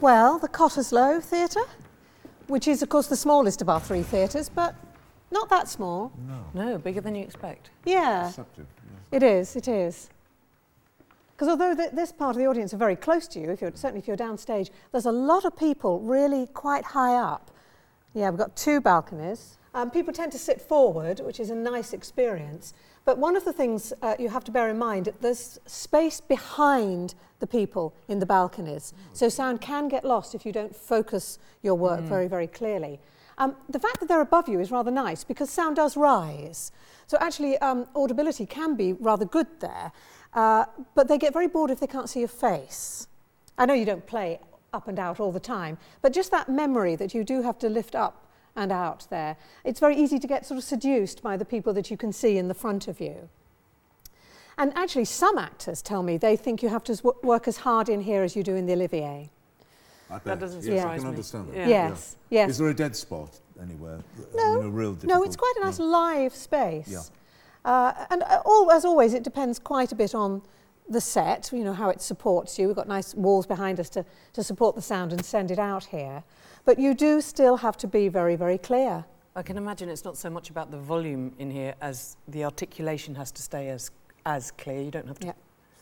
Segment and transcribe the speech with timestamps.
[0.00, 1.60] Well, the Cottesloe Theatre,
[2.46, 4.74] which is, of course, the smallest of our three theatres, but
[5.30, 6.12] not that small.
[6.26, 7.70] No, No, bigger than you expect.
[7.84, 8.66] Yeah, Deceptive.
[9.12, 10.08] it is, it is.
[11.32, 13.72] Because although th- this part of the audience are very close to you, if you're,
[13.74, 17.50] certainly if you're downstage, there's a lot of people really quite high up.
[18.14, 19.56] Yeah, we've got two balconies.
[19.72, 22.74] Um, people tend to sit forward, which is a nice experience.
[23.04, 27.14] But one of the things uh, you have to bear in mind, there's space behind
[27.38, 28.92] the people in the balconies.
[29.12, 33.00] So sound can get lost if you don't focus your work very, very clearly.
[33.38, 36.72] Um, the fact that they're above you is rather nice because sound does rise.
[37.06, 39.92] So actually, um, audibility can be rather good there.
[40.34, 43.08] Uh, but they get very bored if they can't see your face.
[43.56, 44.40] I know you don't play
[44.72, 47.68] up and out all the time, but just that memory that you do have to
[47.68, 48.29] lift up
[48.60, 51.90] and out there, it's very easy to get sort of seduced by the people that
[51.90, 53.28] you can see in the front of you.
[54.58, 57.88] And actually, some actors tell me they think you have to s- work as hard
[57.88, 59.30] in here as you do in the Olivier.
[60.10, 60.38] I bet.
[60.38, 61.08] doesn't yes, I surprise can me.
[61.10, 61.56] understand that.
[61.56, 61.68] Yeah.
[61.68, 62.50] Yes, yes.
[62.50, 64.00] Is there a dead spot anywhere?
[64.18, 65.86] I No, mean, a real No, it's quite a nice no.
[65.86, 66.88] live space.
[66.88, 67.00] Yeah.
[67.64, 70.42] Uh, and uh, all, as always, it depends quite a bit on
[70.90, 72.66] the set, you know, how it supports you.
[72.66, 75.84] We've got nice walls behind us to, to support the sound and send it out
[75.84, 76.22] here.
[76.64, 79.04] But you do still have to be very, very clear.
[79.36, 83.14] I can imagine it's not so much about the volume in here as the articulation
[83.14, 83.90] has to stay as
[84.26, 84.82] as clear.
[84.82, 85.28] You don't have to.
[85.28, 85.32] Yeah.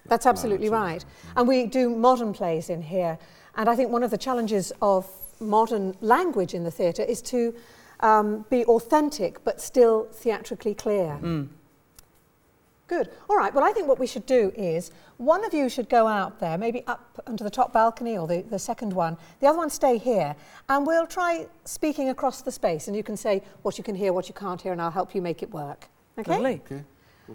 [0.06, 1.04] That's absolutely right.
[1.36, 3.18] And we do modern plays in here.
[3.56, 5.08] And I think one of the challenges of
[5.40, 7.54] modern language in the theatre is to
[8.00, 11.18] um, be authentic but still theatrically clear.
[11.20, 11.48] Mm.
[12.88, 13.10] Good.
[13.28, 13.54] All right.
[13.54, 16.56] Well, I think what we should do is one of you should go out there,
[16.56, 19.18] maybe up onto the top balcony or the, the second one.
[19.40, 20.34] The other one stay here,
[20.70, 22.88] and we'll try speaking across the space.
[22.88, 25.14] And you can say what you can hear, what you can't hear, and I'll help
[25.14, 25.86] you make it work.
[26.18, 26.32] Okay.
[26.32, 26.62] Lovely.
[26.64, 26.82] Okay.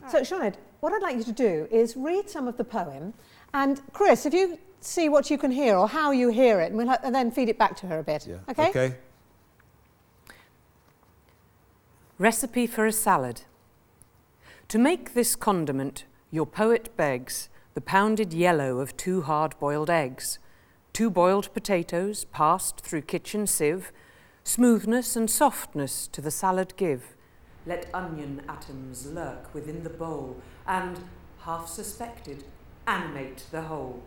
[0.09, 3.14] So, Sinead, what I'd like you to do is read some of the poem,
[3.54, 6.78] and Chris, if you see what you can hear or how you hear it, and,
[6.78, 8.26] we'll ha- and then feed it back to her a bit.
[8.26, 8.38] Yeah.
[8.50, 8.70] Okay.
[8.70, 8.96] Okay.
[12.18, 13.41] Recipe for a salad.
[14.73, 20.39] To make this condiment, your poet begs the pounded yellow of two hard boiled eggs,
[20.94, 23.91] two boiled potatoes passed through kitchen sieve,
[24.44, 27.16] smoothness and softness to the salad give.
[27.67, 31.01] Let onion atoms lurk within the bowl, and,
[31.41, 32.44] half suspected,
[32.88, 34.01] animate the whole.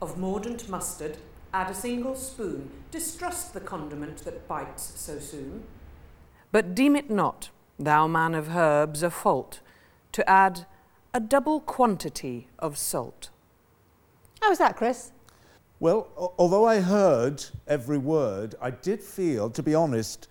[0.00, 1.18] Of mordant mustard,
[1.52, 2.70] add a single spoon.
[2.90, 5.64] Distrust the condiment that bites so soon.
[6.50, 9.60] But deem it not, thou man of herbs, a fault
[10.16, 10.64] to add
[11.12, 13.28] a double quantity of salt.
[14.40, 15.12] How was that, Chris?
[15.78, 20.28] Well, al- although I heard every word, I did feel, to be honest,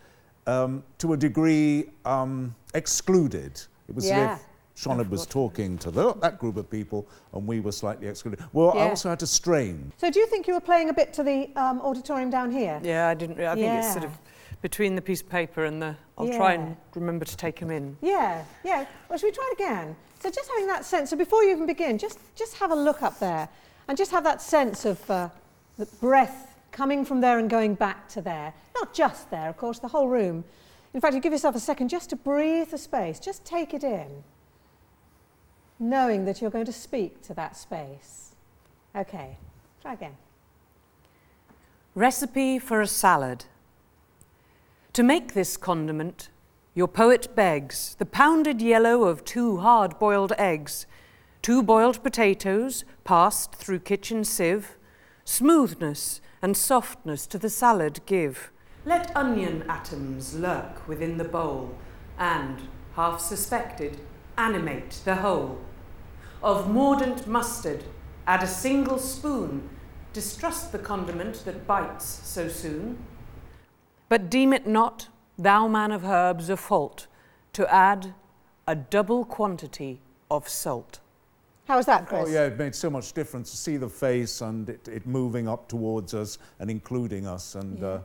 [0.47, 3.61] um, to a degree um, excluded.
[3.87, 4.33] It was Yeah.
[4.33, 4.45] as if
[4.83, 8.43] Shonab was talking to the, that group of people and we were slightly excluded.
[8.53, 9.91] Well, I also had to strain.
[9.97, 12.81] So, do you think you were playing a bit to the um, auditorium down here?
[12.83, 13.39] Yeah, I didn't.
[13.39, 14.11] I think it's sort of
[14.61, 15.95] between the piece of paper and the.
[16.17, 17.97] I'll try and remember to take them in.
[18.01, 18.85] Yeah, yeah.
[19.09, 19.95] Well, should we try it again?
[20.19, 21.09] So just having that sense.
[21.09, 23.49] So before you even begin, just just have a look up there,
[23.87, 25.29] and just have that sense of uh,
[25.77, 28.53] the breath coming from there and going back to there.
[28.75, 30.43] Not just there, of course, the whole room.
[30.93, 33.19] In fact, you give yourself a second just to breathe the space.
[33.19, 34.23] Just take it in,
[35.79, 38.35] knowing that you're going to speak to that space.
[38.95, 39.37] Okay,
[39.81, 40.15] try again.
[41.93, 43.45] Recipe for a salad.
[44.95, 46.29] To make this condiment,
[46.73, 50.85] your poet begs the pounded yellow of two hard boiled eggs,
[51.41, 54.77] two boiled potatoes passed through kitchen sieve,
[55.25, 58.53] smoothness and softness to the salad give.
[58.85, 61.75] Let onion atoms lurk within the bowl,
[62.17, 62.61] and,
[62.95, 63.99] half suspected,
[64.37, 65.59] animate the whole.
[66.41, 67.83] Of mordant mustard,
[68.25, 69.69] add a single spoon.
[70.13, 72.97] Distrust the condiment that bites so soon.
[74.09, 77.07] But deem it not, thou man of herbs, a fault
[77.53, 78.13] to add
[78.67, 80.99] a double quantity of salt.
[81.67, 82.25] How was that, Chris?
[82.27, 85.47] Oh, yeah, it made so much difference to see the face and it, it moving
[85.47, 87.55] up towards us and including us.
[87.55, 88.01] And yeah, uh,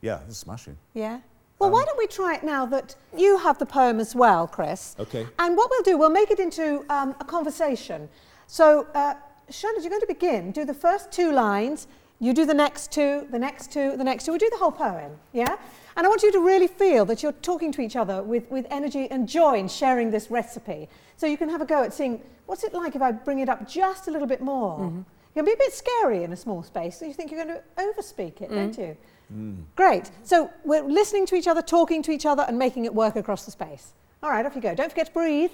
[0.00, 0.76] yeah it's smashing.
[0.94, 1.20] Yeah.
[1.60, 4.96] Well, why don't we try it now that you have the poem as well, Chris?
[4.98, 5.26] Okay.
[5.38, 8.08] And what we'll do, we'll make it into um, a conversation.
[8.48, 9.14] So, uh,
[9.48, 10.50] Shannon, you're going to begin.
[10.50, 11.86] Do the first two lines.
[12.24, 14.32] You do the next two, the next two, the next two.
[14.32, 15.56] We'll do the whole poem, yeah?
[15.94, 18.66] And I want you to really feel that you're talking to each other with, with
[18.70, 20.88] energy and joy in sharing this recipe.
[21.18, 23.50] So you can have a go at seeing what's it like if I bring it
[23.50, 24.78] up just a little bit more.
[24.78, 25.00] Mm-hmm.
[25.00, 27.58] It can be a bit scary in a small space, so you think you're going
[27.58, 28.54] to overspeak it, Mm.
[28.54, 28.96] don't you?
[29.76, 30.10] Great.
[30.22, 33.44] So we're listening to each other, talking to each other, and making it work across
[33.44, 33.92] the space.
[34.22, 34.74] All right, off you go.
[34.74, 35.50] Don't forget to breathe.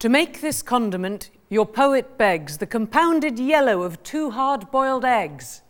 [0.00, 5.62] To make this condiment, your poet begs the compounded yellow of two hard boiled eggs.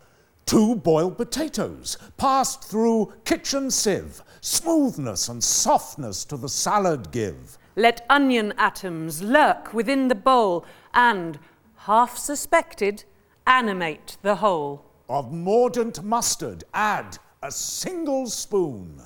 [0.45, 7.57] Two boiled potatoes passed through kitchen sieve, smoothness and softness to the salad give.
[7.75, 11.39] Let onion atoms lurk within the bowl and,
[11.77, 13.03] half suspected,
[13.47, 14.85] animate the whole.
[15.09, 19.01] Of mordant mustard add a single spoon.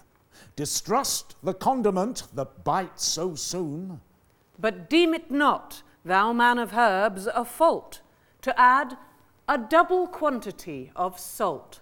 [0.55, 4.01] Distrust the condiment that bites so soon.
[4.59, 8.01] But deem it not, thou man of herbs, a fault
[8.41, 8.97] to add
[9.47, 11.79] a double quantity of salt.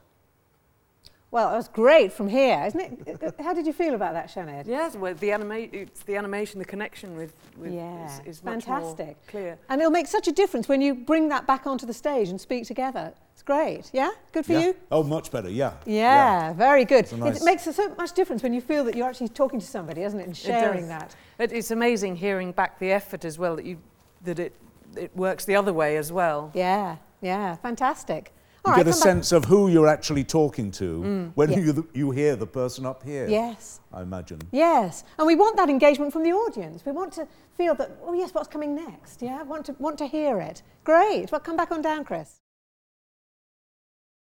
[1.29, 3.35] Well, that's great from here, isn't it?
[3.41, 4.65] How did you feel about that, Sinead?
[4.65, 8.65] Yes, well, the, anima- it's the animation, the connection with, with Yeah, is, is much
[8.65, 9.27] more fantastic.
[9.27, 9.57] clear.
[9.67, 12.39] And it'll make such a difference when you bring that back onto the stage and
[12.39, 13.13] speak together.
[13.33, 13.89] It's great.
[13.93, 14.11] Yeah?
[14.31, 14.67] Good for Yeah?
[14.67, 14.75] you?
[14.89, 15.73] Oh, much better, yeah.
[15.85, 17.11] Yeah, very good.
[17.17, 20.01] nice- It makes so much difference when you feel that you're actually talking to somebody,
[20.03, 20.27] doesn't it?
[20.27, 20.89] And sharing does.
[20.89, 21.15] that.
[21.39, 23.77] It, it's amazing hearing back the effort as well that you
[24.23, 24.53] that it
[24.95, 26.51] it works the other way as well.
[26.53, 28.33] Yeah, yeah, fantastic.
[28.65, 31.31] All You right, get a come back- sense of who you're actually talking to mm,
[31.35, 31.59] when yeah.
[31.59, 34.39] you, you hear the person up here, Yes, I imagine.
[34.51, 35.03] yes.
[35.17, 36.83] And we want that engagement from the audience.
[36.85, 39.21] We want to feel that, oh, yes, what's coming next?
[39.21, 40.63] Yeah, want to, want to hear it.
[40.83, 41.31] Great.
[41.31, 42.41] Well, come back on down, Chris.